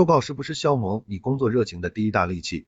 [0.00, 2.64] 周报是不是消磨你工作热情的第一大利器？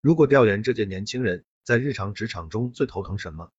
[0.00, 3.50] 如果调研这届年轻人在日常职场中最头疼什么，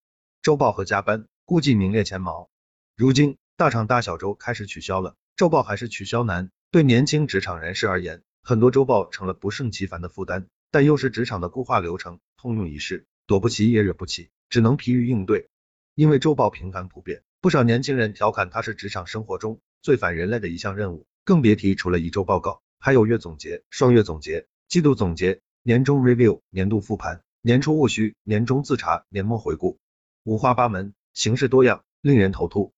[0.42, 2.50] 周报和加班估计名列前茅。
[2.96, 6.50] 如今大厂大小周开始取消了，周报还是取消难。
[6.72, 15.50] 对年轻职场人士而言，很多周报成了不胜其烦的负担，但又是职场的固化流程，通用一式，躲不起也惹不起，只能疲于应对。
[15.94, 29.80] 因为周报频繁普遍，不少年轻人调侃它是职场生活中最反人类的一项任务，更别提除了一周报告，还有月总结、双月总结、季度总结、年终 review、年度复盘、年初务虚、年终自查、年末回顾，
[30.24, 32.74] 五花八门，形式多样，令人头秃。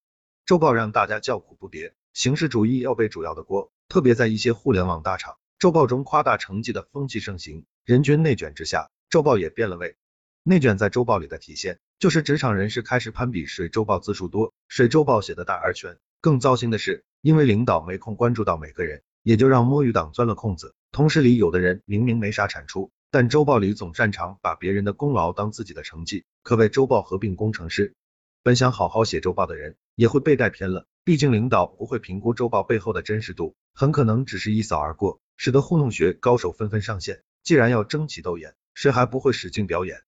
[0.46, 3.70] 周报让大家叫苦不迭，形式主义要背主要的锅。
[3.88, 9.96] 特别在一些互联网大厂，周报中夸大成绩的风气盛行，人均内卷之下，周报也变了味。
[10.42, 15.98] 内卷在周报里的体现，就是职场人士开始攀比谁周报字数多，谁周报写的大而全。
[16.20, 20.74] 更糟心的是，因为领导没空关注到每个人，也就让摸鱼党钻了空子。
[20.92, 27.94] 同事里有的人明明没啥产出，但周报里总擅长把别人的功劳当自己的成绩，可谓周报合并工程师。
[28.42, 30.86] 本想好好写周报的人，也会被带偏了。
[31.04, 37.22] 毕竟领导不会评估周报背后的真实度，很可能只是一扫而过，使得糊弄学高手纷纷上线。
[37.42, 40.02] 既然要争奇斗艳，谁还不会使劲表演？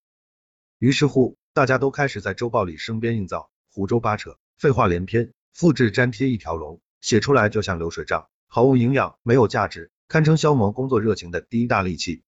[0.78, 12.22] 于是乎，大家都开始在周报里生编硬造，胡诌八扯，废话连篇，复制粘贴一条龙，写出来就像流水账，毫无营养，没有价值，堪称消磨工作热情的第一大利器。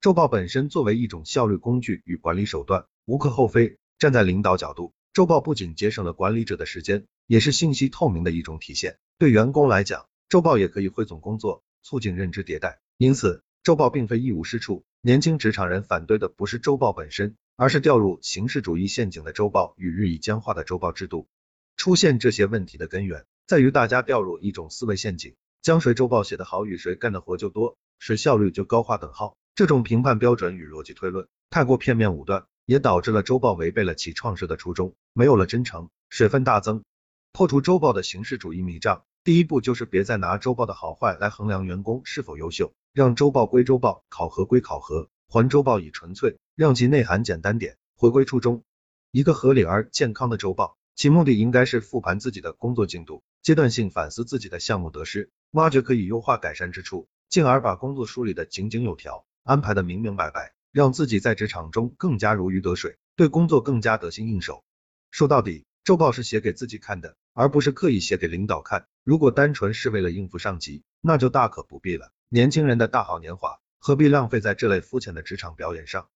[0.00, 3.78] 周报本身作为一种效率工具与管理手段，无可厚非。
[3.96, 7.06] 站在领导角度，周报不仅节省了管理者的时间。
[7.28, 8.98] 也是信息透明的一种体现。
[9.18, 12.80] 对员工来讲，周报也可以汇总工作，促进认知迭代。
[12.96, 14.84] 因此，周报并非一无是处。
[15.00, 21.28] 年轻职场人反对的不是周报本身，而是掉入形式主义陷阱的周报与日益僵化的周报制度。
[21.76, 29.36] 出现这些问题的根源，在于大家掉入一种思维陷阱，将谁周报写得好与谁干的活就多，谁效率就高划等号。
[29.54, 36.84] 这种评判标准与逻辑推论太过片面武断，也导致了周报违背了其创设的初衷，没有了真诚，水分大增。
[37.32, 48.62] 破除周报的形式主义迷障，第一步就是别再拿周报的好坏来衡量员工是否优秀，让周报归周报，考核归考核，还周报以纯粹，让其内涵简单点，回归初衷。
[49.10, 64.64] 一个合理而健康的周报，其目的应该是复盘自己的工作进度，阶段性反思自己的项目得失，挖掘可以优化改善之处，进而把工作梳理的井井有条，安排的明明白白，让自己在职场中更加如鱼得水，对工作更加得心应手。
[65.10, 65.64] 说到底。
[65.84, 68.86] 周报是写给自己看的，而不是刻意写给领导看。
[69.04, 72.12] 如果单纯是为了应付上级，那就大可不必了。
[72.28, 76.10] 年轻人的大好年华，何必浪费在这类肤浅的职场表演上？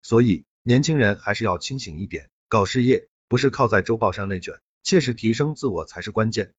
[0.00, 6.54] 所以，年轻人还是要清醒一点，搞事业不是靠在周报上内卷，切实提升自我才是关键。